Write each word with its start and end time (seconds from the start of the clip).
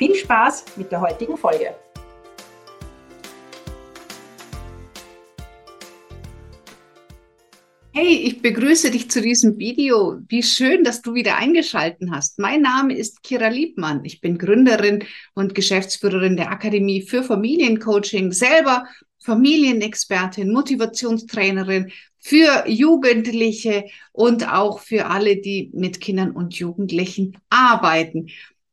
Viel 0.00 0.14
Spaß 0.14 0.64
mit 0.76 0.90
der 0.90 1.02
heutigen 1.02 1.36
Folge. 1.36 1.74
Hey, 7.92 8.14
ich 8.14 8.40
begrüße 8.40 8.90
dich 8.92 9.10
zu 9.10 9.20
diesem 9.20 9.58
Video. 9.58 10.16
Wie 10.26 10.42
schön, 10.42 10.84
dass 10.84 11.02
du 11.02 11.12
wieder 11.12 11.36
eingeschalten 11.36 12.16
hast. 12.16 12.38
Mein 12.38 12.62
Name 12.62 12.96
ist 12.96 13.22
Kira 13.22 13.48
Liebmann. 13.48 14.02
Ich 14.06 14.22
bin 14.22 14.38
Gründerin 14.38 15.04
und 15.34 15.54
Geschäftsführerin 15.54 16.38
der 16.38 16.50
Akademie 16.50 17.02
für 17.02 17.22
Familiencoaching, 17.22 18.32
selber 18.32 18.86
Familienexpertin, 19.18 20.50
Motivationstrainerin 20.50 21.92
für 22.18 22.64
Jugendliche 22.66 23.84
und 24.12 24.50
auch 24.50 24.80
für 24.80 25.10
alle, 25.10 25.36
die 25.36 25.70
mit 25.74 26.00
Kindern 26.00 26.30
und 26.30 26.54
Jugendlichen 26.54 27.36
arbeiten. 27.50 28.28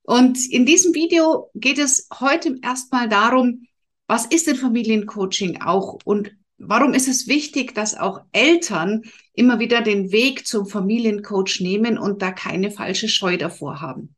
Und 0.07 0.49
in 0.49 0.65
diesem 0.65 0.93
Video 0.95 1.51
geht 1.53 1.77
es 1.77 2.07
heute 2.17 2.57
erstmal 2.63 3.09
darum, 3.09 3.67
was 4.07 4.25
ist 4.25 4.47
denn 4.47 4.55
Familiencoaching 4.55 5.59
auch 5.61 5.99
und 6.05 6.31
warum 6.57 6.93
ist 6.93 7.09
es 7.09 7.27
wichtig, 7.27 7.75
dass 7.75 7.93
auch 7.93 8.21
Eltern 8.31 9.03
immer 9.33 9.59
wieder 9.59 9.81
den 9.81 10.13
Weg 10.13 10.47
zum 10.47 10.65
Familiencoach 10.65 11.59
nehmen 11.59 11.97
und 11.97 12.21
da 12.21 12.31
keine 12.31 12.71
falsche 12.71 13.09
Scheu 13.09 13.35
davor 13.35 13.81
haben. 13.81 14.15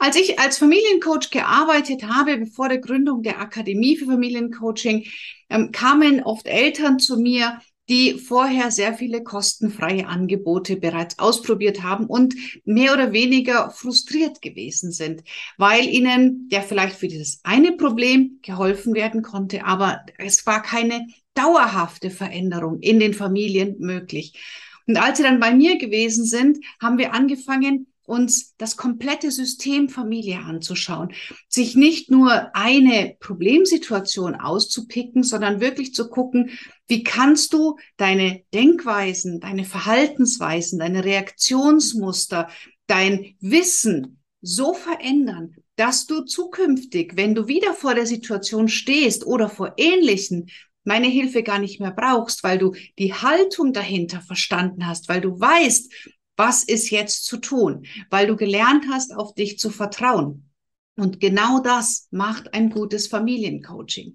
Als 0.00 0.16
ich 0.16 0.40
als 0.40 0.58
Familiencoach 0.58 1.30
gearbeitet 1.30 2.02
habe, 2.02 2.36
bevor 2.38 2.68
der 2.68 2.78
Gründung 2.78 3.22
der 3.22 3.40
Akademie 3.40 3.96
für 3.96 4.06
Familiencoaching, 4.06 5.06
ähm, 5.48 5.70
kamen 5.70 6.24
oft 6.24 6.48
Eltern 6.48 6.98
zu 6.98 7.20
mir, 7.20 7.60
die 7.90 8.14
vorher 8.14 8.70
sehr 8.70 8.94
viele 8.94 9.24
kostenfreie 9.24 10.06
Angebote 10.06 10.76
bereits 10.76 11.18
ausprobiert 11.18 11.82
haben 11.82 12.06
und 12.06 12.36
mehr 12.64 12.94
oder 12.94 13.12
weniger 13.12 13.70
frustriert 13.70 14.40
gewesen 14.40 14.92
sind, 14.92 15.24
weil 15.58 15.86
ihnen 15.86 16.48
ja 16.52 16.60
vielleicht 16.60 16.96
für 16.96 17.08
dieses 17.08 17.40
eine 17.42 17.72
Problem 17.72 18.38
geholfen 18.42 18.94
werden 18.94 19.22
konnte, 19.22 19.64
aber 19.64 20.00
es 20.18 20.46
war 20.46 20.62
keine 20.62 21.04
dauerhafte 21.34 22.10
Veränderung 22.10 22.78
in 22.80 23.00
den 23.00 23.12
Familien 23.12 23.76
möglich. 23.80 24.38
Und 24.86 24.96
als 24.96 25.18
sie 25.18 25.24
dann 25.24 25.40
bei 25.40 25.52
mir 25.52 25.78
gewesen 25.78 26.24
sind, 26.24 26.58
haben 26.80 26.98
wir 26.98 27.12
angefangen, 27.12 27.86
uns 28.10 28.54
das 28.58 28.76
komplette 28.76 29.30
System 29.30 29.88
Familie 29.88 30.40
anzuschauen, 30.40 31.12
sich 31.48 31.76
nicht 31.76 32.10
nur 32.10 32.54
eine 32.54 33.16
Problemsituation 33.20 34.34
auszupicken, 34.34 35.22
sondern 35.22 35.60
wirklich 35.60 35.94
zu 35.94 36.10
gucken, 36.10 36.50
wie 36.88 37.04
kannst 37.04 37.52
du 37.52 37.78
deine 37.96 38.42
Denkweisen, 38.52 39.40
deine 39.40 39.64
Verhaltensweisen, 39.64 40.80
deine 40.80 41.04
Reaktionsmuster, 41.04 42.48
dein 42.88 43.36
Wissen 43.40 44.20
so 44.42 44.74
verändern, 44.74 45.54
dass 45.76 46.06
du 46.06 46.22
zukünftig, 46.22 47.12
wenn 47.16 47.34
du 47.34 47.46
wieder 47.46 47.74
vor 47.74 47.94
der 47.94 48.06
Situation 48.06 48.68
stehst 48.68 49.24
oder 49.24 49.48
vor 49.48 49.74
ähnlichen, 49.76 50.50
meine 50.82 51.06
Hilfe 51.06 51.42
gar 51.42 51.58
nicht 51.58 51.80
mehr 51.80 51.92
brauchst, 51.92 52.42
weil 52.42 52.58
du 52.58 52.74
die 52.98 53.14
Haltung 53.14 53.72
dahinter 53.72 54.20
verstanden 54.20 54.86
hast, 54.86 55.08
weil 55.08 55.20
du 55.20 55.38
weißt, 55.38 55.92
was 56.40 56.64
ist 56.64 56.88
jetzt 56.88 57.26
zu 57.26 57.36
tun? 57.36 57.84
Weil 58.08 58.26
du 58.26 58.34
gelernt 58.34 58.86
hast, 58.90 59.14
auf 59.14 59.34
dich 59.34 59.58
zu 59.58 59.68
vertrauen. 59.68 60.50
Und 60.96 61.20
genau 61.20 61.60
das 61.60 62.08
macht 62.10 62.54
ein 62.54 62.70
gutes 62.70 63.08
Familiencoaching. 63.08 64.14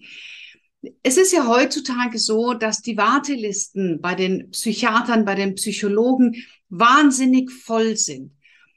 Es 1.03 1.17
ist 1.17 1.33
ja 1.33 1.45
heutzutage 1.47 2.17
so, 2.17 2.55
dass 2.55 2.81
die 2.81 2.97
Wartelisten 2.97 4.01
bei 4.01 4.15
den 4.15 4.49
Psychiatern, 4.49 5.23
bei 5.23 5.35
den 5.35 5.53
Psychologen 5.53 6.35
wahnsinnig 6.69 7.51
voll 7.51 7.95
sind. 7.95 8.31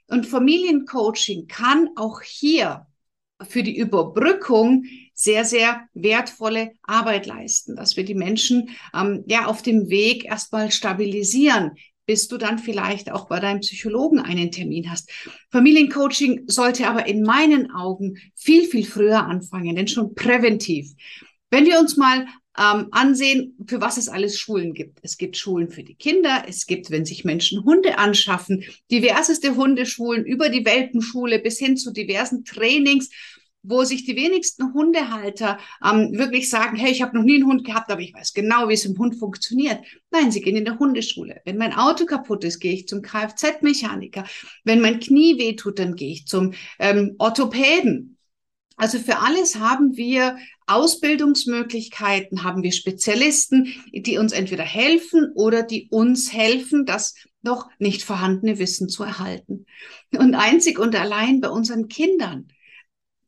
Und 0.09 0.27
Familiencoaching 0.27 1.47
kann 1.47 1.89
auch 1.97 2.21
hier 2.21 2.87
für 3.49 3.63
die 3.63 3.79
Überbrückung 3.79 4.85
sehr, 5.15 5.47
sehr 5.47 5.89
wertvolle 5.95 6.73
Arbeit 6.83 7.25
leisten, 7.25 7.77
dass 7.77 7.97
wir 7.97 8.05
die 8.05 8.15
Menschen 8.15 8.77
ähm, 8.95 9.25
ja 9.27 9.47
auf 9.47 9.63
dem 9.63 9.89
Weg 9.89 10.27
erstmal 10.27 10.71
stabilisieren, 10.71 11.73
bis 12.09 12.27
du 12.27 12.39
dann 12.39 12.59
vielleicht 12.59 13.13
auch 13.13 13.29
bei 13.29 13.39
deinem 13.39 13.61
Psychologen 13.61 14.19
einen 14.19 14.51
Termin 14.51 14.91
hast. 14.91 15.11
Familiencoaching 15.53 16.45
sollte 16.47 16.89
aber 16.89 17.07
in 17.07 17.23
meinen 17.23 17.71
Augen 17.71 18.17
viel, 18.35 18.67
viel 18.67 18.87
früher 18.87 19.27
anfangen, 19.27 19.77
denn 19.77 19.89
schon 19.89 20.15
präventiv. 20.15 20.91
Wenn 21.51 21.67
wir 21.67 21.79
uns 21.79 21.99
mal 21.99 22.27
ähm, 22.59 22.89
ansehen, 22.93 23.57
für 23.67 23.83
was 23.83 23.99
es 23.99 24.09
alles 24.09 24.39
Schulen 24.39 24.73
gibt. 24.73 25.01
Es 25.03 25.19
gibt 25.19 25.37
Schulen 25.37 25.69
für 25.71 25.85
die 25.85 25.95
Kinder, 25.95 26.45
es 26.49 26.67
gibt, 26.67 26.91
wenn 26.91 27.05
sich 27.05 27.25
Menschen 27.25 27.63
Hunde 27.65 27.99
anschaffen, 27.99 28.65
diverseste 28.91 29.55
Hundeschulen 29.55 30.25
über 30.25 30.49
die 30.49 30.65
Welpenschule 30.65 31.39
bis 31.39 31.59
hin 31.59 31.77
zu 31.77 31.93
diversen 31.93 32.45
Trainings 32.45 33.11
wo 33.63 33.85
sich 33.85 34.05
die 34.05 34.17
wenigsten 34.17 34.73
Hundehalter 34.73 35.59
ähm, 35.85 36.13
wirklich 36.13 36.49
sagen, 36.49 36.77
hey, 36.77 36.91
ich 36.91 37.03
habe 37.03 37.17
noch 37.17 37.25
nie 37.25 37.37
einen 37.37 37.47
Hund 37.47 37.65
gehabt, 37.65 37.91
aber 37.91 38.01
ich 38.01 38.15
weiß 38.15 38.33
genau, 38.33 38.69
wie 38.69 38.75
es 38.75 38.85
im 38.85 38.97
Hund 38.99 39.17
funktioniert. 39.17 39.85
Nein, 40.11 40.31
sie 40.31 40.41
gehen 40.41 40.57
in 40.57 40.65
der 40.65 40.79
Hundeschule. 40.79 41.41
Wenn 41.45 41.59
mein 41.59 41.75
Auto 41.75 42.07
kaputt 42.07 42.45
ist, 42.45 42.61
gehe 42.61 42.73
ich 42.73 42.89
zum 42.89 43.03
Kfz-Mechaniker. 43.03 44.25
Wenn 44.65 44.81
mein 44.81 45.01
Knie 45.01 45.39
wehtut, 45.39 45.79
dann 45.79 45.97
gehe 45.97 46.13
ich 46.13 46.27
zum 46.27 46.55
ähm, 46.79 47.17
Orthopäden. 47.19 48.17
Also 48.77 49.01
für 49.01 49.19
alles 49.19 49.57
haben 49.57 49.97
wir 49.97 50.39
Ausbildungsmöglichkeiten, 50.69 52.45
haben 52.45 52.63
wir 52.63 52.71
Spezialisten, 52.71 53.75
die 53.93 54.19
uns 54.19 54.33
entweder 54.33 54.63
helfen 54.63 55.33
oder 55.35 55.65
die 55.65 55.89
uns 55.91 56.33
helfen, 56.33 56.87
das 56.87 57.15
noch 57.43 57.69
nicht 57.81 58.03
vorhandene 58.03 58.59
Wissen 58.61 58.89
zu 58.89 59.03
erhalten. 59.03 59.67
Und 60.17 60.37
einzig 60.37 60.79
und 60.79 60.95
allein 60.95 61.41
bei 61.41 61.49
unseren 61.49 61.89
Kindern 61.89 62.49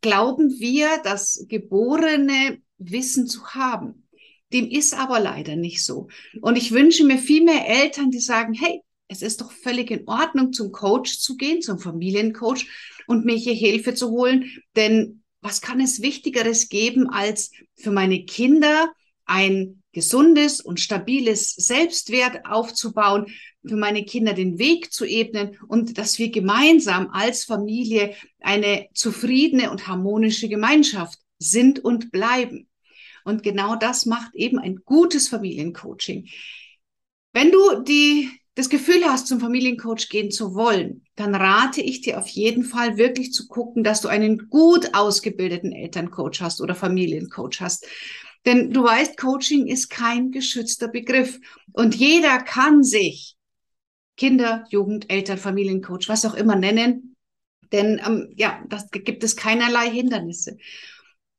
glauben 0.01 0.59
wir, 0.59 1.01
das 1.05 1.45
geborene 1.49 2.61
Wissen 2.79 3.27
zu 3.27 3.47
haben. 3.49 4.09
Dem 4.53 4.69
ist 4.69 4.95
aber 4.95 5.21
leider 5.21 5.57
nicht 5.57 5.85
so. 5.85 6.09
Und 6.41 6.57
ich 6.57 6.73
wünsche 6.73 7.05
mir 7.05 7.19
viel 7.19 7.45
mehr 7.45 7.69
Eltern, 7.69 8.11
die 8.11 8.21
sagen, 8.21 8.55
hey, 8.55 8.83
es 9.09 9.23
ist 9.23 9.41
doch 9.41 9.53
völlig 9.53 9.91
in 9.91 10.07
Ordnung, 10.07 10.53
zum 10.53 10.73
Coach 10.73 11.19
zu 11.19 11.37
gehen, 11.37 11.63
zum 11.63 11.79
Familiencoach 11.79 12.67
und 13.07 13.25
mir 13.25 13.37
hier 13.37 13.55
Hilfe 13.55 13.95
zu 13.95 14.11
holen. 14.11 14.51
Denn 14.77 15.23
was 15.41 15.61
kann 15.61 15.81
es 15.81 16.03
Wichtigeres 16.03 16.69
geben, 16.69 17.09
als 17.11 17.51
für 17.77 17.91
meine 17.91 18.25
Kinder 18.25 18.93
ein 19.25 19.83
gesundes 19.93 20.61
und 20.61 20.81
stabiles 20.81 21.51
Selbstwert 21.55 22.47
aufzubauen, 22.47 23.27
für 23.67 23.77
meine 23.77 24.05
Kinder 24.05 24.33
den 24.33 24.59
Weg 24.59 24.93
zu 24.93 25.05
ebnen 25.05 25.59
und 25.69 25.99
dass 25.99 26.19
wir 26.19 26.31
gemeinsam 26.31 27.11
als 27.11 27.45
Familie 27.45 28.15
eine 28.41 28.89
zufriedene 28.95 29.71
und 29.71 29.87
harmonische 29.87 30.49
Gemeinschaft 30.49 31.19
sind 31.39 31.79
und 31.79 32.11
bleiben. 32.11 32.69
Und 33.25 33.43
genau 33.43 33.77
das 33.77 34.07
macht 34.07 34.35
eben 34.35 34.59
ein 34.59 34.81
gutes 34.85 35.29
Familiencoaching. 35.29 36.29
Wenn 37.33 37.51
du 37.51 37.83
die, 37.83 38.31
das 38.55 38.71
Gefühl 38.71 39.05
hast, 39.05 39.29
zum 39.29 39.41
Familiencoach 39.41 40.09
gehen 40.09 40.31
zu 40.31 40.55
wollen, 40.55 41.05
dann 41.17 41.35
rate 41.35 41.81
ich 41.83 42.01
dir 42.01 42.19
auf 42.19 42.29
jeden 42.29 42.65
Fall 42.65 42.97
wirklich 42.97 43.33
zu 43.33 43.47
gucken, 43.47 43.85
dass 43.85 44.01
du 44.01 44.09
einen 44.09 44.49
gut 44.49 44.95
ausgebildeten 44.95 45.73
Elterncoach 45.73 46.41
hast 46.41 46.61
oder 46.61 46.75
Familiencoach 46.75 47.61
hast. 47.61 47.87
Denn 48.47 48.73
du 48.73 48.83
weißt, 48.83 49.19
Coaching 49.19 49.67
ist 49.67 49.91
kein 49.91 50.31
geschützter 50.31 50.89
Begriff 50.89 51.39
und 51.73 51.95
jeder 51.95 52.39
kann 52.39 52.83
sich 52.83 53.37
Kinder, 54.21 54.67
Jugend, 54.69 55.11
Eltern, 55.11 55.39
Familiencoach, 55.39 56.09
was 56.09 56.27
auch 56.27 56.35
immer 56.35 56.55
nennen. 56.55 57.17
Denn 57.73 57.99
ähm, 58.07 58.35
ja, 58.37 58.63
das 58.69 58.91
gibt 58.91 59.25
es 59.25 59.35
keinerlei 59.35 59.89
Hindernisse. 59.91 60.59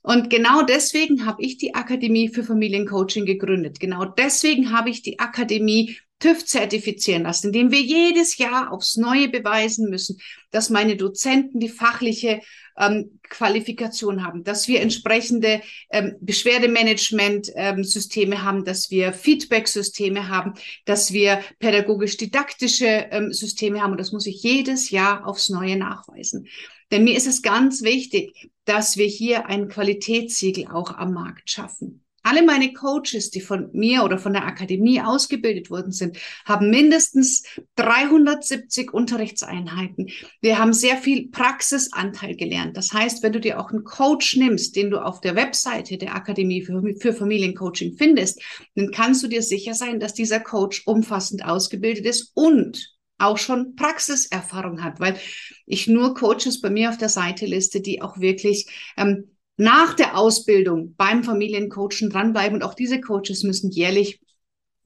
Und 0.02 0.32
genau 0.32 0.64
deswegen 0.64 1.28
habe 1.28 1.44
ich 1.44 1.58
die 1.58 1.76
Akademie 1.76 2.30
für 2.30 2.44
Familiencoaching 2.44 3.28
gegründet. 3.28 3.80
Genau 3.80 4.06
deswegen 4.06 4.76
habe 4.76 4.90
ich 4.90 5.04
die 5.04 5.20
Akademie 5.20 6.00
TÜV 6.18 6.44
zertifizieren 6.44 7.24
lassen, 7.24 7.48
indem 7.48 7.72
wir 7.72 7.82
jedes 7.82 8.40
Jahr 8.40 8.72
aufs 8.72 8.98
Neue 8.98 9.30
beweisen 9.30 9.88
müssen, 9.92 10.20
dass 10.50 10.72
meine 10.72 10.98
Dozenten 10.98 11.60
die 11.60 11.70
fachliche 11.70 12.42
ähm, 12.78 13.20
Qualifikation 13.30 14.26
haben, 14.26 14.44
dass 14.44 14.68
wir 14.68 14.82
entsprechende 14.82 15.62
ähm, 15.90 16.16
Beschwerdemanagement-Systeme 16.22 18.36
ähm, 18.36 18.44
haben, 18.44 18.66
dass 18.66 18.92
wir 18.92 19.14
Feedback-Systeme 19.14 20.28
haben, 20.30 20.54
dass 20.86 21.14
wir 21.14 21.42
pädagogisch-didaktische 21.60 23.08
ähm, 23.12 23.34
Systeme 23.34 23.82
haben. 23.82 23.92
Und 23.92 24.00
das 24.00 24.12
muss 24.12 24.28
ich 24.28 24.44
jedes 24.44 24.90
Jahr 24.90 25.26
aufs 25.26 25.48
Neue 25.50 25.78
nachweisen. 25.78 26.48
Denn 26.92 27.06
mir 27.06 27.16
ist 27.16 27.28
es 27.28 27.42
ganz 27.42 27.84
wichtig, 27.84 28.52
dass 28.66 28.98
wir 28.98 29.08
hier 29.08 29.48
ein 29.48 29.70
Qualitätssiegel 29.70 30.68
auch 30.68 30.98
am 30.98 31.14
Markt 31.14 31.50
schaffen. 31.50 32.04
Alle 32.24 32.44
meine 32.44 32.74
Coaches, 32.74 33.32
die 33.32 33.42
von 33.42 33.70
mir 33.74 34.04
oder 34.04 34.18
von 34.18 34.34
der 34.34 34.46
Akademie 34.46 35.02
ausgebildet 35.02 35.70
worden 35.70 35.92
sind, 35.92 36.18
haben 36.46 36.70
mindestens 36.70 37.44
370 37.76 38.94
Unterrichtseinheiten. 38.94 40.10
Wir 40.40 40.60
haben 40.60 40.74
sehr 40.74 40.98
viel 40.98 41.30
Praxisanteil 41.30 42.36
gelernt. 42.36 42.78
Das 42.78 42.94
heißt, 42.94 43.24
wenn 43.24 43.34
du 43.34 43.40
dir 43.40 43.60
auch 43.60 43.72
einen 43.72 43.84
Coach 43.84 44.38
nimmst, 44.38 44.76
den 44.76 44.92
du 44.92 45.04
auf 45.04 45.22
der 45.22 45.36
Webseite 45.36 45.98
der 45.98 46.16
Akademie 46.16 46.62
für, 46.62 46.82
für 47.00 47.14
Familiencoaching 47.14 47.96
findest, 47.98 48.42
dann 48.76 48.92
kannst 48.92 49.24
du 49.24 49.28
dir 49.28 49.42
sicher 49.42 49.74
sein, 49.74 50.00
dass 50.00 50.14
dieser 50.14 50.40
Coach 50.40 50.84
umfassend 50.86 51.44
ausgebildet 51.44 52.06
ist 52.06 52.32
und 52.36 52.98
auch 53.22 53.38
schon 53.38 53.76
Praxiserfahrung 53.76 54.84
hat, 54.84 55.00
weil 55.00 55.18
ich 55.66 55.88
nur 55.88 56.16
Coaches 56.16 56.60
bei 56.60 56.70
mir 56.70 56.90
auf 56.90 56.98
der 56.98 57.10
Seite 57.10 57.46
liste, 57.46 57.82
die 57.82 58.02
auch 58.02 58.20
wirklich 58.20 58.68
ähm, 58.98 59.31
nach 59.62 59.94
der 59.94 60.18
Ausbildung 60.18 60.96
beim 60.96 61.24
Familiencoachen 61.24 62.10
dranbleiben. 62.10 62.56
Und 62.56 62.64
auch 62.64 62.74
diese 62.74 63.00
Coaches 63.00 63.44
müssen 63.44 63.70
jährlich 63.70 64.20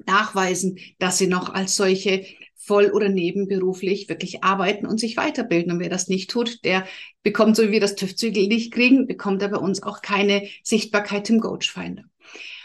nachweisen, 0.05 0.79
dass 0.99 1.17
sie 1.17 1.27
noch 1.27 1.53
als 1.53 1.77
solche 1.77 2.25
voll 2.57 2.91
oder 2.91 3.07
nebenberuflich 3.07 4.09
wirklich 4.09 4.43
arbeiten 4.43 4.85
und 4.85 4.99
sich 4.99 5.15
weiterbilden. 5.15 5.71
Und 5.71 5.79
wer 5.79 5.87
das 5.87 6.09
nicht 6.09 6.29
tut, 6.29 6.65
der 6.65 6.85
bekommt, 7.23 7.55
so 7.55 7.63
wie 7.63 7.71
wir 7.71 7.79
das 7.79 7.95
TÜV-Zügel 7.95 8.47
nicht 8.47 8.73
kriegen, 8.73 9.07
bekommt 9.07 9.41
er 9.41 9.47
bei 9.47 9.59
uns 9.59 9.81
auch 9.81 10.01
keine 10.01 10.49
Sichtbarkeit 10.61 11.29
im 11.29 11.39
Coach-Finder. 11.39 12.03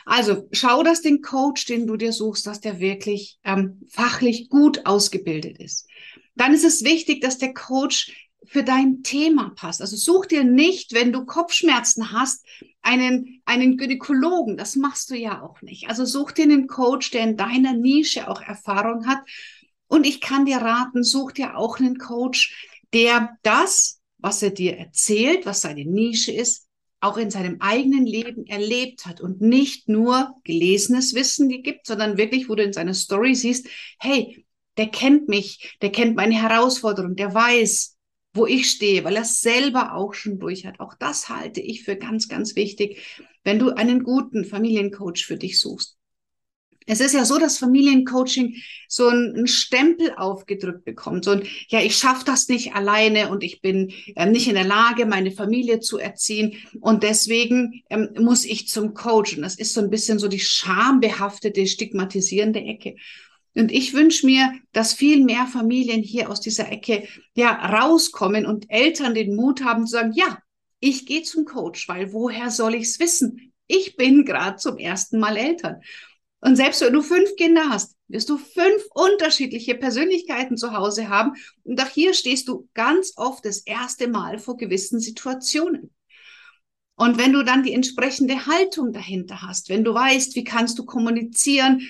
Also 0.04 0.48
schau, 0.50 0.82
dass 0.82 1.02
den 1.02 1.22
Coach, 1.22 1.66
den 1.66 1.86
du 1.86 1.96
dir 1.96 2.12
suchst, 2.12 2.44
dass 2.44 2.60
der 2.60 2.80
wirklich 2.80 3.38
ähm, 3.44 3.82
fachlich 3.88 4.48
gut 4.48 4.84
ausgebildet 4.84 5.58
ist. 5.60 5.86
Dann 6.34 6.54
ist 6.54 6.64
es 6.64 6.82
wichtig, 6.82 7.20
dass 7.20 7.38
der 7.38 7.54
Coach 7.54 8.29
für 8.46 8.62
dein 8.62 9.02
Thema 9.02 9.50
passt. 9.54 9.80
Also 9.80 9.96
such 9.96 10.26
dir 10.26 10.44
nicht, 10.44 10.92
wenn 10.92 11.12
du 11.12 11.24
Kopfschmerzen 11.24 12.12
hast, 12.12 12.44
einen, 12.82 13.42
einen 13.44 13.76
Gynäkologen. 13.76 14.56
Das 14.56 14.76
machst 14.76 15.10
du 15.10 15.14
ja 15.14 15.42
auch 15.42 15.60
nicht. 15.62 15.88
Also 15.88 16.04
such 16.04 16.32
dir 16.32 16.44
einen 16.44 16.66
Coach, 16.66 17.10
der 17.10 17.24
in 17.24 17.36
deiner 17.36 17.74
Nische 17.74 18.28
auch 18.28 18.40
Erfahrung 18.40 19.06
hat. 19.06 19.20
Und 19.86 20.06
ich 20.06 20.20
kann 20.20 20.46
dir 20.46 20.58
raten, 20.58 21.02
such 21.02 21.32
dir 21.32 21.56
auch 21.56 21.78
einen 21.78 21.98
Coach, 21.98 22.68
der 22.92 23.36
das, 23.42 24.00
was 24.18 24.42
er 24.42 24.50
dir 24.50 24.76
erzählt, 24.76 25.46
was 25.46 25.60
seine 25.60 25.84
Nische 25.84 26.32
ist, 26.32 26.66
auch 27.00 27.16
in 27.16 27.30
seinem 27.30 27.60
eigenen 27.60 28.06
Leben 28.06 28.46
erlebt 28.46 29.06
hat 29.06 29.20
und 29.20 29.40
nicht 29.40 29.88
nur 29.88 30.34
gelesenes 30.44 31.14
Wissen 31.14 31.48
gibt, 31.62 31.86
sondern 31.86 32.18
wirklich, 32.18 32.48
wo 32.48 32.54
du 32.54 32.62
in 32.62 32.74
seiner 32.74 32.94
Story 32.94 33.34
siehst, 33.34 33.68
hey, 33.98 34.44
der 34.76 34.88
kennt 34.88 35.28
mich, 35.28 35.76
der 35.82 35.92
kennt 35.92 36.14
meine 36.14 36.40
Herausforderung, 36.40 37.16
der 37.16 37.34
weiß, 37.34 37.96
wo 38.32 38.46
ich 38.46 38.70
stehe, 38.70 39.04
weil 39.04 39.16
er 39.16 39.24
selber 39.24 39.94
auch 39.94 40.14
schon 40.14 40.38
durch 40.38 40.66
hat. 40.66 40.80
Auch 40.80 40.94
das 40.94 41.28
halte 41.28 41.60
ich 41.60 41.82
für 41.82 41.96
ganz, 41.96 42.28
ganz 42.28 42.54
wichtig, 42.54 42.98
wenn 43.44 43.58
du 43.58 43.70
einen 43.70 44.02
guten 44.04 44.44
Familiencoach 44.44 45.24
für 45.26 45.36
dich 45.36 45.58
suchst. 45.58 45.96
Es 46.86 47.00
ist 47.00 47.14
ja 47.14 47.24
so, 47.24 47.38
dass 47.38 47.58
Familiencoaching 47.58 48.56
so 48.88 49.08
einen 49.08 49.46
Stempel 49.46 50.12
aufgedrückt 50.16 50.84
bekommt. 50.84 51.24
So 51.24 51.32
ein, 51.32 51.42
ja, 51.68 51.80
ich 51.80 51.96
schaffe 51.96 52.24
das 52.24 52.48
nicht 52.48 52.74
alleine 52.74 53.30
und 53.30 53.44
ich 53.44 53.60
bin 53.60 53.92
äh, 54.16 54.26
nicht 54.26 54.48
in 54.48 54.54
der 54.54 54.64
Lage, 54.64 55.06
meine 55.06 55.30
Familie 55.30 55.78
zu 55.80 55.98
erziehen. 55.98 56.56
Und 56.80 57.02
deswegen 57.02 57.84
ähm, 57.90 58.08
muss 58.18 58.44
ich 58.44 58.66
zum 58.66 58.94
Coach. 58.94 59.36
Und 59.36 59.42
das 59.42 59.56
ist 59.56 59.74
so 59.74 59.80
ein 59.80 59.90
bisschen 59.90 60.18
so 60.18 60.26
die 60.26 60.40
schambehaftete, 60.40 61.66
stigmatisierende 61.66 62.60
Ecke. 62.60 62.96
Und 63.54 63.72
ich 63.72 63.94
wünsche 63.94 64.26
mir, 64.26 64.52
dass 64.72 64.92
viel 64.92 65.24
mehr 65.24 65.46
Familien 65.46 66.02
hier 66.02 66.30
aus 66.30 66.40
dieser 66.40 66.70
Ecke 66.70 67.08
ja 67.34 67.50
rauskommen 67.52 68.46
und 68.46 68.70
Eltern 68.70 69.14
den 69.14 69.34
Mut 69.34 69.64
haben 69.64 69.86
zu 69.86 69.92
sagen, 69.92 70.12
ja, 70.12 70.38
ich 70.78 71.04
gehe 71.04 71.22
zum 71.22 71.44
Coach, 71.44 71.88
weil 71.88 72.12
woher 72.12 72.50
soll 72.50 72.74
ich 72.74 72.84
es 72.84 73.00
wissen? 73.00 73.52
Ich 73.66 73.96
bin 73.96 74.24
gerade 74.24 74.56
zum 74.56 74.78
ersten 74.78 75.18
Mal 75.18 75.36
Eltern. 75.36 75.80
Und 76.40 76.56
selbst 76.56 76.80
wenn 76.80 76.92
du 76.92 77.02
fünf 77.02 77.36
Kinder 77.36 77.68
hast, 77.68 77.96
wirst 78.08 78.30
du 78.30 78.38
fünf 78.38 78.82
unterschiedliche 78.94 79.74
Persönlichkeiten 79.74 80.56
zu 80.56 80.72
Hause 80.72 81.08
haben. 81.08 81.32
Und 81.64 81.80
auch 81.82 81.88
hier 81.88 82.14
stehst 82.14 82.48
du 82.48 82.68
ganz 82.72 83.12
oft 83.16 83.44
das 83.44 83.60
erste 83.60 84.08
Mal 84.08 84.38
vor 84.38 84.56
gewissen 84.56 85.00
Situationen. 85.00 85.90
Und 86.96 87.18
wenn 87.18 87.32
du 87.32 87.42
dann 87.42 87.62
die 87.62 87.72
entsprechende 87.72 88.46
Haltung 88.46 88.92
dahinter 88.92 89.42
hast, 89.42 89.68
wenn 89.68 89.84
du 89.84 89.94
weißt, 89.94 90.34
wie 90.34 90.44
kannst 90.44 90.78
du 90.78 90.84
kommunizieren, 90.84 91.82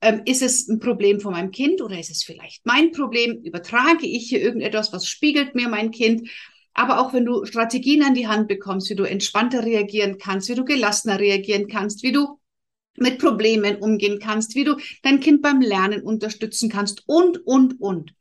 ähm, 0.00 0.22
ist 0.24 0.42
es 0.42 0.68
ein 0.68 0.80
Problem 0.80 1.20
von 1.20 1.32
meinem 1.32 1.50
Kind 1.50 1.80
oder 1.80 1.98
ist 1.98 2.10
es 2.10 2.24
vielleicht 2.24 2.64
mein 2.64 2.92
Problem? 2.92 3.42
Übertrage 3.42 4.06
ich 4.06 4.28
hier 4.28 4.40
irgendetwas, 4.40 4.92
was 4.92 5.06
spiegelt 5.06 5.54
mir 5.54 5.68
mein 5.68 5.90
Kind? 5.90 6.28
Aber 6.74 7.00
auch 7.00 7.12
wenn 7.12 7.24
du 7.24 7.44
Strategien 7.46 8.02
an 8.02 8.14
die 8.14 8.28
Hand 8.28 8.48
bekommst, 8.48 8.90
wie 8.90 8.96
du 8.96 9.04
entspannter 9.04 9.64
reagieren 9.64 10.18
kannst, 10.18 10.48
wie 10.48 10.54
du 10.54 10.64
gelassener 10.64 11.18
reagieren 11.18 11.68
kannst, 11.68 12.02
wie 12.02 12.12
du 12.12 12.38
mit 12.98 13.18
Problemen 13.18 13.76
umgehen 13.76 14.18
kannst, 14.18 14.54
wie 14.54 14.64
du 14.64 14.76
dein 15.02 15.20
Kind 15.20 15.42
beim 15.42 15.60
Lernen 15.60 16.02
unterstützen 16.02 16.68
kannst 16.68 17.02
und, 17.06 17.46
und, 17.46 17.80
und, 17.80 18.14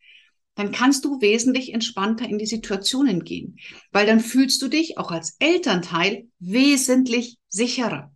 dann 0.56 0.72
kannst 0.72 1.04
du 1.04 1.20
wesentlich 1.22 1.74
entspannter 1.74 2.28
in 2.28 2.38
die 2.38 2.46
Situationen 2.46 3.24
gehen, 3.24 3.58
weil 3.92 4.06
dann 4.06 4.22
fühlst 4.22 4.62
du 4.62 4.70
dich 4.70 4.98
auch 4.98 5.12
als 5.12 5.36
Elternteil 5.40 6.28
wesentlich 6.40 7.38
sicherer. 7.50 8.15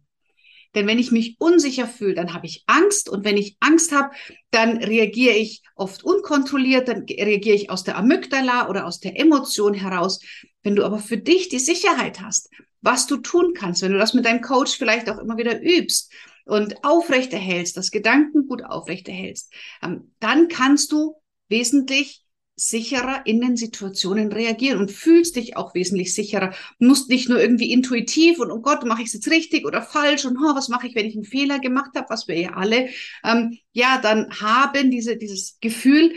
Denn 0.75 0.86
wenn 0.86 1.00
ich 1.00 1.12
mich 1.12 1.36
unsicher 1.39 1.88
fühle, 1.88 2.13
dann 2.13 2.33
habe 2.33 2.45
ich 2.45 2.63
Angst. 2.68 3.10
Und 3.10 3.25
wenn 3.25 3.38
ich 3.38 3.57
Angst 3.60 3.92
habe, 3.92 4.12
dann 4.51 4.77
reagiere 4.77 5.36
ich 5.36 5.63
oft 5.75 6.04
unkontrolliert, 6.04 6.88
dann 6.88 7.06
reagiere 7.10 7.56
ich 7.56 7.69
aus 7.69 7.83
der 7.83 7.98
Amygdala 7.98 8.69
oder 8.69 8.86
aus 8.86 9.00
der 9.00 9.19
Emotion 9.19 9.74
heraus. 9.74 10.19
Wenn 10.62 10.75
du 10.75 10.86
aber 10.86 11.00
für 11.00 11.18
dich 11.18 11.50
die 11.50 11.60
Sicherheit 11.60 12.21
hast, 12.21 12.50
was 12.81 13.07
du 13.07 13.18
tun 13.18 13.54
kannst, 13.56 13.81
wenn 13.81 13.92
du 13.92 13.98
das 13.98 14.13
mit 14.13 14.25
deinem 14.25 14.42
Coach 14.42 14.77
vielleicht 14.77 15.10
auch 15.10 15.18
immer 15.18 15.38
wieder 15.38 15.62
übst 15.62 16.13
und 16.45 16.83
aufrechterhältst, 16.83 17.75
das 17.75 17.92
Gedankengut 17.92 18.63
aufrechterhältst, 18.63 19.51
ähm, 19.81 20.13
dann 20.19 20.48
kannst 20.48 20.92
du 20.92 21.15
wesentlich 21.48 22.24
sicherer 22.59 23.25
in 23.25 23.41
den 23.41 23.56
Situationen 23.56 24.31
reagieren 24.31 24.79
und 24.79 24.91
fühlst 24.91 25.35
dich 25.35 25.56
auch 25.57 25.73
wesentlich 25.73 26.13
sicherer. 26.13 26.53
Musst 26.77 27.09
nicht 27.09 27.29
nur 27.29 27.39
irgendwie 27.39 27.71
intuitiv 27.71 28.39
und 28.39 28.51
oh 28.51 28.59
Gott, 28.59 28.85
mache 28.85 29.01
ich 29.01 29.07
es 29.07 29.13
jetzt 29.13 29.31
richtig 29.31 29.65
oder 29.65 29.81
falsch 29.81 30.25
und 30.25 30.38
oh, 30.38 30.56
was 30.56 30.69
mache 30.69 30.88
ich, 30.88 30.95
wenn 30.95 31.06
ich 31.06 31.15
einen 31.15 31.23
Fehler 31.23 31.59
gemacht 31.59 31.91
habe, 31.95 32.09
was 32.09 32.27
wir 32.27 32.39
ja 32.39 32.53
alle 32.53 32.89
ähm, 33.23 33.57
ja 33.71 34.00
dann 34.01 34.29
haben, 34.39 34.91
diese, 34.91 35.17
dieses 35.17 35.57
Gefühl. 35.61 36.13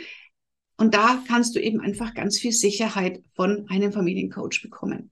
Und 0.77 0.95
da 0.95 1.23
kannst 1.29 1.55
du 1.55 1.61
eben 1.61 1.81
einfach 1.81 2.15
ganz 2.15 2.39
viel 2.39 2.53
Sicherheit 2.53 3.23
von 3.35 3.67
einem 3.69 3.93
Familiencoach 3.93 4.63
bekommen. 4.63 5.11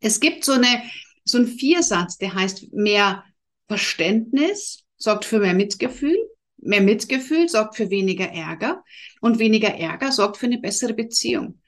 Es 0.00 0.20
gibt 0.20 0.44
so 0.44 0.52
eine 0.52 0.82
so 1.24 1.38
ein 1.38 1.46
Viersatz, 1.46 2.18
der 2.18 2.34
heißt 2.34 2.72
mehr 2.72 3.24
Verständnis, 3.68 4.84
sorgt 4.96 5.24
für 5.24 5.38
mehr 5.38 5.54
Mitgefühl, 5.54 6.16
Mehr 6.62 6.80
Mitgefühl 6.80 7.48
sorgt 7.48 7.76
für 7.76 7.90
weniger 7.90 8.26
Ärger 8.26 8.84
und 9.20 9.38
weniger 9.38 9.74
Ärger 9.74 10.12
sorgt 10.12 10.36
für 10.36 10.46
eine 10.46 10.58
bessere 10.58 10.94
Beziehung. 10.94 11.60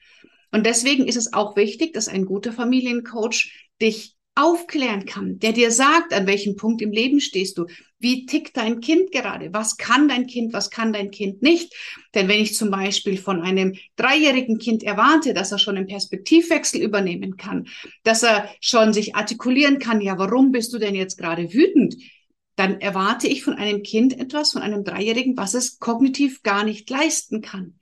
Und 0.51 0.65
deswegen 0.65 1.07
ist 1.07 1.17
es 1.17 1.33
auch 1.33 1.55
wichtig, 1.57 1.93
dass 1.93 2.07
ein 2.07 2.25
guter 2.25 2.53
Familiencoach 2.53 3.51
dich 3.81 4.15
aufklären 4.35 5.05
kann, 5.05 5.39
der 5.39 5.53
dir 5.53 5.71
sagt, 5.71 6.13
an 6.13 6.27
welchem 6.27 6.57
Punkt 6.57 6.81
im 6.81 6.91
Leben 6.91 7.21
stehst 7.21 7.57
du, 7.57 7.67
wie 7.99 8.25
tickt 8.25 8.57
dein 8.57 8.81
Kind 8.81 9.11
gerade, 9.11 9.53
was 9.53 9.77
kann 9.77 10.09
dein 10.09 10.27
Kind, 10.27 10.51
was 10.51 10.69
kann 10.69 10.91
dein 10.91 11.09
Kind 11.09 11.41
nicht. 11.41 11.73
Denn 12.13 12.27
wenn 12.27 12.41
ich 12.41 12.53
zum 12.53 12.69
Beispiel 12.69 13.17
von 13.17 13.41
einem 13.41 13.75
dreijährigen 13.95 14.59
Kind 14.59 14.83
erwarte, 14.83 15.33
dass 15.33 15.53
er 15.53 15.57
schon 15.57 15.77
einen 15.77 15.87
Perspektivwechsel 15.87 16.81
übernehmen 16.81 17.37
kann, 17.37 17.67
dass 18.03 18.23
er 18.23 18.49
schon 18.59 18.91
sich 18.91 19.15
artikulieren 19.15 19.79
kann, 19.79 20.01
ja, 20.01 20.17
warum 20.17 20.51
bist 20.51 20.73
du 20.73 20.79
denn 20.79 20.95
jetzt 20.95 21.17
gerade 21.17 21.53
wütend? 21.53 21.95
Dann 22.55 22.79
erwarte 22.79 23.27
ich 23.27 23.43
von 23.43 23.55
einem 23.55 23.83
Kind 23.83 24.17
etwas, 24.17 24.51
von 24.51 24.61
einem 24.61 24.83
Dreijährigen, 24.83 25.37
was 25.37 25.53
es 25.53 25.79
kognitiv 25.79 26.41
gar 26.43 26.63
nicht 26.63 26.89
leisten 26.89 27.41
kann. 27.41 27.79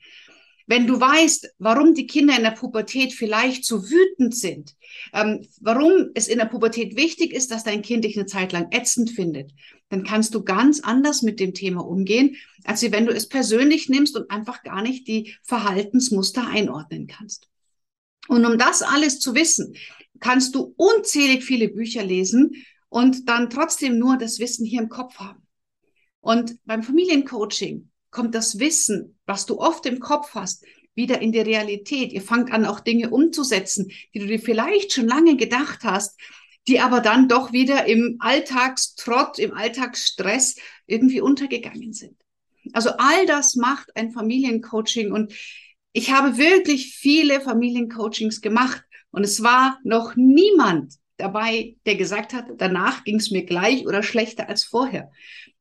Wenn 0.66 0.88
du 0.88 1.00
weißt, 1.00 1.56
warum 1.60 1.94
die 1.94 2.08
Kinder 2.08 2.38
in 2.38 2.44
der 2.44 2.52
Pubertät 2.52 3.12
vielleicht 3.12 3.66
so 3.66 3.84
wütend 3.84 4.36
sind, 4.36 4.76
ähm, 5.12 5.46
warum 5.60 6.10
es 6.14 6.28
in 6.28 6.38
der 6.40 6.46
Pubertät 6.46 6.96
wichtig 6.96 7.34
ist, 7.34 7.52
dass 7.52 7.66
dein 7.66 7.82
Kind 7.82 8.06
dich 8.06 8.18
eine 8.18 8.28
Zeit 8.28 8.54
lang 8.54 8.72
ätzend 8.72 9.12
findet, 9.12 9.52
dann 9.90 10.04
kannst 10.04 10.34
du 10.34 10.44
ganz 10.44 10.80
anders 10.80 11.22
mit 11.22 11.40
dem 11.40 11.54
Thema 11.54 11.86
umgehen, 11.86 12.38
als 12.64 12.82
wenn 12.82 13.06
du 13.06 13.14
es 13.14 13.28
persönlich 13.28 13.90
nimmst 13.90 14.16
und 14.16 14.32
einfach 14.32 14.64
gar 14.64 14.82
nicht 14.82 15.08
die 15.08 15.36
Verhaltensmuster 15.44 16.48
einordnen 16.48 17.08
kannst. 17.08 17.50
Und 18.30 18.46
um 18.46 18.58
das 18.58 18.82
alles 18.82 19.20
zu 19.20 19.36
wissen, 19.36 19.76
kannst 20.22 20.56
du 20.56 20.74
unzählig 20.78 21.44
viele 21.44 21.68
Bücher 21.68 22.04
lesen 22.06 22.64
und 22.94 23.28
dann 23.28 23.50
trotzdem 23.50 23.98
nur 23.98 24.18
das 24.18 24.38
Wissen 24.38 24.68
hier 24.68 24.80
im 24.80 24.88
Kopf 24.88 25.16
haben. 25.16 25.42
Und 26.22 26.64
beim 26.64 26.84
Familiencoaching 26.84 27.90
kommt 28.12 28.36
das 28.36 28.60
Wissen, 28.60 29.18
was 29.26 29.48
du 29.48 29.58
oft 29.58 29.88
im 29.88 30.00
Kopf 30.00 30.36
hast, 30.36 30.64
wieder 30.94 31.20
in 31.20 31.32
die 31.32 31.40
Realität. 31.40 32.14
Ihr 32.14 32.22
fangt 32.22 32.52
an, 32.52 32.66
auch 32.66 32.80
Dinge 32.80 33.10
umzusetzen, 33.10 33.92
die 34.14 34.20
du 34.20 34.28
dir 34.28 34.40
vielleicht 34.40 34.94
schon 34.94 35.08
lange 35.08 35.38
gedacht 35.38 35.80
hast, 35.84 36.20
die 36.68 36.82
aber 36.82 37.02
dann 37.02 37.28
doch 37.28 37.52
wieder 37.52 37.88
im 37.88 38.18
Alltagstrott, 38.20 39.40
im 39.40 39.56
Alltagsstress 39.56 40.58
irgendwie 40.86 41.20
untergegangen 41.20 41.94
sind. 41.94 42.16
Also 42.74 42.92
all 43.00 43.26
das 43.26 43.56
macht 43.56 43.96
ein 43.96 44.12
Familiencoaching 44.12 45.12
und 45.12 45.34
ich 45.94 46.12
habe 46.12 46.38
wirklich 46.38 46.96
viele 46.96 47.42
Familiencoachings 47.42 48.42
gemacht 48.42 48.84
und 49.10 49.24
es 49.24 49.42
war 49.42 49.80
noch 49.84 50.16
niemand 50.16 50.94
dabei, 51.24 51.76
der 51.86 51.96
gesagt 51.96 52.34
hat, 52.34 52.46
danach 52.58 53.04
ging 53.04 53.16
es 53.16 53.32
mir 53.32 53.46
gleich 53.46 53.88
oder 53.88 54.04
schlechter 54.04 54.50
als 54.50 54.66
vorher. 54.66 55.10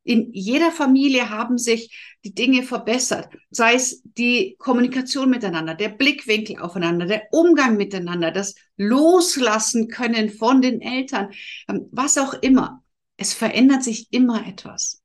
In 0.05 0.33
jeder 0.33 0.73
Familie 0.73 1.31
haben 1.31 1.59
sich 1.59 2.17
die 2.25 2.35
Dinge 2.35 2.65
verbessert, 2.65 3.29
sei 3.51 3.75
es 3.75 4.03
die 4.03 4.57
Kommunikation 4.59 5.31
miteinander, 5.31 5.75
der 5.75 5.91
Blickwinkel 5.91 6.59
aufeinander, 6.59 7.07
der 7.07 7.29
Umgang 7.31 7.77
miteinander, 7.77 8.33
das 8.33 8.57
Loslassen 8.77 9.87
können 9.87 10.31
von 10.31 10.61
den 10.61 10.81
Eltern, 10.81 11.31
ähm, 11.69 11.87
was 11.93 12.19
auch 12.19 12.35
immer. 12.35 12.83
Es 13.17 13.33
verändert 13.33 13.85
sich 13.85 14.09
immer 14.11 14.45
etwas. 14.49 15.01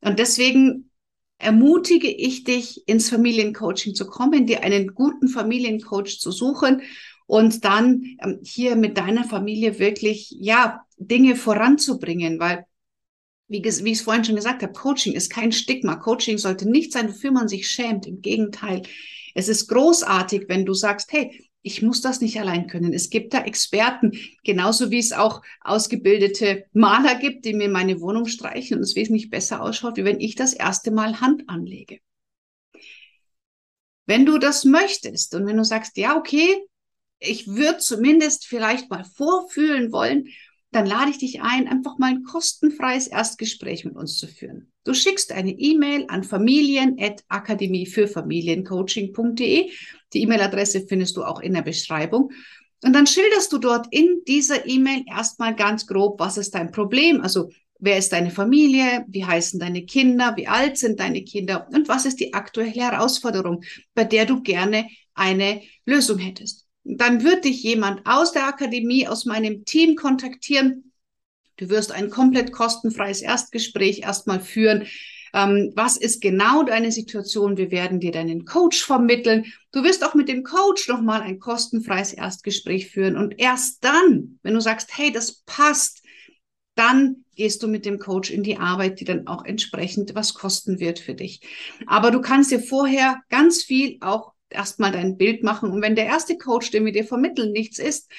Und 0.00 0.18
deswegen 0.18 0.90
ermutige 1.38 2.10
ich 2.10 2.44
dich, 2.44 2.86
ins 2.86 3.08
Familiencoaching 3.08 3.94
zu 3.94 4.06
kommen, 4.06 4.46
dir 4.46 4.62
einen 4.62 4.88
guten 4.94 5.28
Familiencoach 5.28 6.18
zu 6.20 6.32
suchen 6.32 6.82
und 7.28 7.64
dann 7.64 8.16
ähm, 8.22 8.40
hier 8.42 8.74
mit 8.74 8.96
deiner 8.96 9.22
Familie 9.22 9.78
wirklich, 9.78 10.30
ja, 10.30 10.84
Dinge 10.96 11.36
voranzubringen, 11.36 12.40
weil 12.40 12.64
wie, 13.48 13.62
wie 13.62 13.92
ich 13.92 13.98
es 13.98 14.00
vorhin 14.00 14.24
schon 14.24 14.34
gesagt 14.34 14.62
habe, 14.62 14.72
Coaching 14.72 15.12
ist 15.12 15.30
kein 15.30 15.52
Stigma. 15.52 15.96
Coaching 15.96 16.38
sollte 16.38 16.68
nicht 16.68 16.92
sein, 16.92 17.08
wofür 17.08 17.30
man 17.30 17.46
sich 17.46 17.68
schämt. 17.68 18.06
Im 18.06 18.22
Gegenteil, 18.22 18.82
es 19.34 19.48
ist 19.48 19.68
großartig, 19.68 20.46
wenn 20.48 20.64
du 20.64 20.72
sagst, 20.72 21.12
hey, 21.12 21.48
ich 21.60 21.82
muss 21.82 22.00
das 22.00 22.22
nicht 22.22 22.40
allein 22.40 22.66
können. 22.66 22.94
Es 22.94 23.10
gibt 23.10 23.34
da 23.34 23.44
Experten, 23.44 24.12
genauso 24.42 24.90
wie 24.90 24.98
es 24.98 25.12
auch 25.12 25.42
ausgebildete 25.60 26.64
Maler 26.72 27.16
gibt, 27.16 27.44
die 27.44 27.52
mir 27.52 27.68
meine 27.68 28.00
Wohnung 28.00 28.26
streichen 28.26 28.78
und 28.78 28.82
es 28.82 28.96
wesentlich 28.96 29.28
besser 29.28 29.62
ausschaut, 29.62 29.98
wie 29.98 30.04
wenn 30.04 30.20
ich 30.20 30.34
das 30.34 30.54
erste 30.54 30.90
Mal 30.90 31.20
Hand 31.20 31.48
anlege. 31.48 31.98
Wenn 34.06 34.24
du 34.24 34.38
das 34.38 34.64
möchtest 34.64 35.34
und 35.34 35.46
wenn 35.46 35.58
du 35.58 35.64
sagst, 35.64 35.98
ja, 35.98 36.16
okay, 36.16 36.56
ich 37.20 37.48
würde 37.48 37.78
zumindest 37.78 38.46
vielleicht 38.46 38.90
mal 38.90 39.04
vorfühlen 39.04 39.92
wollen, 39.92 40.28
dann 40.70 40.86
lade 40.86 41.10
ich 41.10 41.18
dich 41.18 41.40
ein, 41.40 41.66
einfach 41.66 41.98
mal 41.98 42.10
ein 42.10 42.24
kostenfreies 42.24 43.06
Erstgespräch 43.06 43.84
mit 43.84 43.96
uns 43.96 44.18
zu 44.18 44.26
führen. 44.26 44.70
Du 44.84 44.92
schickst 44.92 45.32
eine 45.32 45.52
E-Mail 45.52 46.04
an 46.08 46.24
familien.akademie 46.24 47.86
für 47.86 48.06
Familiencoaching.de. 48.06 49.70
Die 50.12 50.22
E-Mail-Adresse 50.22 50.86
findest 50.86 51.16
du 51.16 51.24
auch 51.24 51.40
in 51.40 51.54
der 51.54 51.62
Beschreibung. 51.62 52.32
Und 52.84 52.92
dann 52.92 53.06
schilderst 53.06 53.52
du 53.52 53.58
dort 53.58 53.86
in 53.90 54.22
dieser 54.26 54.66
E-Mail 54.66 55.04
erstmal 55.08 55.56
ganz 55.56 55.86
grob, 55.86 56.20
was 56.20 56.36
ist 56.36 56.54
dein 56.54 56.70
Problem? 56.70 57.22
Also, 57.22 57.50
wer 57.80 57.98
ist 57.98 58.12
deine 58.12 58.30
Familie? 58.30 59.04
Wie 59.08 59.24
heißen 59.24 59.58
deine 59.58 59.84
Kinder? 59.84 60.36
Wie 60.36 60.46
alt 60.46 60.76
sind 60.76 61.00
deine 61.00 61.24
Kinder? 61.24 61.66
Und 61.72 61.88
was 61.88 62.04
ist 62.04 62.20
die 62.20 62.34
aktuelle 62.34 62.70
Herausforderung, 62.70 63.64
bei 63.94 64.04
der 64.04 64.26
du 64.26 64.42
gerne 64.42 64.86
eine 65.14 65.62
Lösung 65.86 66.18
hättest? 66.18 66.67
Dann 66.96 67.22
wird 67.22 67.44
dich 67.44 67.62
jemand 67.62 68.06
aus 68.06 68.32
der 68.32 68.46
Akademie, 68.46 69.06
aus 69.06 69.24
meinem 69.26 69.64
Team 69.64 69.96
kontaktieren. 69.96 70.92
Du 71.56 71.68
wirst 71.68 71.92
ein 71.92 72.08
komplett 72.08 72.52
kostenfreies 72.52 73.20
Erstgespräch 73.20 74.00
erstmal 74.00 74.40
führen. 74.40 74.86
Ähm, 75.34 75.72
was 75.74 75.96
ist 75.96 76.22
genau 76.22 76.62
deine 76.62 76.90
Situation? 76.90 77.56
Wir 77.56 77.70
werden 77.70 78.00
dir 78.00 78.12
deinen 78.12 78.44
Coach 78.44 78.82
vermitteln. 78.82 79.52
Du 79.72 79.82
wirst 79.82 80.04
auch 80.04 80.14
mit 80.14 80.28
dem 80.28 80.44
Coach 80.44 80.88
nochmal 80.88 81.20
ein 81.20 81.38
kostenfreies 81.40 82.12
Erstgespräch 82.14 82.90
führen. 82.90 83.16
Und 83.16 83.38
erst 83.38 83.84
dann, 83.84 84.38
wenn 84.42 84.54
du 84.54 84.60
sagst, 84.60 84.96
hey, 84.96 85.12
das 85.12 85.42
passt, 85.44 86.02
dann 86.74 87.24
gehst 87.34 87.62
du 87.62 87.68
mit 87.68 87.84
dem 87.84 87.98
Coach 87.98 88.30
in 88.30 88.44
die 88.44 88.56
Arbeit, 88.56 89.00
die 89.00 89.04
dann 89.04 89.26
auch 89.26 89.44
entsprechend 89.44 90.14
was 90.14 90.34
kosten 90.34 90.78
wird 90.78 91.00
für 91.00 91.14
dich. 91.14 91.40
Aber 91.86 92.10
du 92.10 92.20
kannst 92.20 92.50
dir 92.50 92.60
vorher 92.60 93.20
ganz 93.28 93.64
viel 93.64 93.98
auch 94.00 94.32
erstmal 94.50 94.92
dein 94.92 95.16
Bild 95.16 95.42
machen. 95.42 95.70
Und 95.70 95.82
wenn 95.82 95.96
der 95.96 96.06
erste 96.06 96.36
Coach, 96.36 96.70
den 96.70 96.84
wir 96.84 96.92
dir 96.92 97.04
vermitteln, 97.04 97.52
nichts 97.52 97.78
ist, 97.78 98.10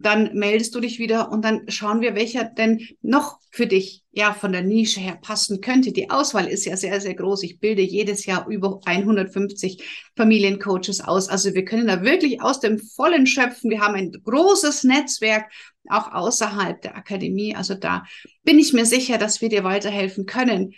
dann 0.00 0.34
meldest 0.34 0.74
du 0.74 0.80
dich 0.80 1.00
wieder 1.00 1.32
und 1.32 1.44
dann 1.44 1.68
schauen 1.68 2.00
wir, 2.00 2.14
welcher 2.14 2.44
denn 2.44 2.86
noch 3.02 3.40
für 3.50 3.66
dich 3.66 4.04
ja 4.12 4.32
von 4.32 4.52
der 4.52 4.62
Nische 4.62 5.00
her 5.00 5.18
passen 5.20 5.60
könnte. 5.60 5.90
Die 5.90 6.08
Auswahl 6.08 6.46
ist 6.46 6.64
ja 6.66 6.76
sehr, 6.76 7.00
sehr 7.00 7.14
groß. 7.14 7.42
Ich 7.42 7.58
bilde 7.58 7.82
jedes 7.82 8.24
Jahr 8.24 8.46
über 8.48 8.80
150 8.84 10.10
Familiencoaches 10.16 11.00
aus. 11.00 11.28
Also 11.28 11.52
wir 11.54 11.64
können 11.64 11.88
da 11.88 12.02
wirklich 12.04 12.40
aus 12.40 12.60
dem 12.60 12.78
Vollen 12.78 13.26
schöpfen. 13.26 13.70
Wir 13.70 13.80
haben 13.80 13.96
ein 13.96 14.12
großes 14.12 14.84
Netzwerk 14.84 15.50
auch 15.88 16.12
außerhalb 16.12 16.80
der 16.80 16.96
Akademie. 16.96 17.56
Also 17.56 17.74
da 17.74 18.04
bin 18.44 18.58
ich 18.58 18.72
mir 18.72 18.86
sicher, 18.86 19.18
dass 19.18 19.40
wir 19.40 19.48
dir 19.48 19.64
weiterhelfen 19.64 20.26
können. 20.26 20.74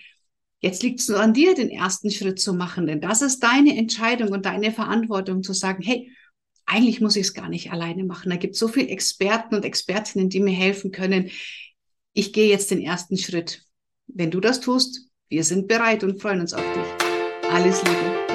Jetzt 0.61 0.83
liegt 0.83 1.01
es 1.01 1.09
nur 1.09 1.21
an 1.21 1.33
dir, 1.33 1.55
den 1.55 1.71
ersten 1.71 2.11
Schritt 2.11 2.39
zu 2.39 2.53
machen, 2.53 2.87
denn 2.87 3.01
das 3.01 3.23
ist 3.23 3.41
deine 3.41 3.77
Entscheidung 3.77 4.31
und 4.31 4.45
deine 4.45 4.73
Verantwortung 4.73 5.43
zu 5.43 5.55
sagen, 5.55 5.83
hey, 5.83 6.13
eigentlich 6.67 7.01
muss 7.01 7.17
ich 7.17 7.23
es 7.23 7.35
gar 7.35 7.49
nicht 7.49 7.73
alleine 7.73 8.05
machen. 8.05 8.31
Da 8.31 8.37
gibt 8.37 8.55
es 8.55 8.61
so 8.61 8.69
viele 8.69 8.89
Experten 8.89 9.55
und 9.55 9.65
Expertinnen, 9.65 10.29
die 10.29 10.41
mir 10.41 10.55
helfen 10.55 10.93
können. 10.93 11.31
Ich 12.13 12.33
gehe 12.33 12.49
jetzt 12.49 12.71
den 12.71 12.81
ersten 12.81 13.17
Schritt. 13.17 13.65
Wenn 14.07 14.31
du 14.31 14.41
das 14.41 14.61
tust, 14.61 15.09
wir 15.29 15.45
sind 15.45 15.67
bereit 15.67 16.05
und 16.05 16.21
freuen 16.21 16.41
uns 16.41 16.53
auf 16.53 16.65
dich. 16.75 17.51
Alles 17.51 17.83
Liebe. 17.83 18.30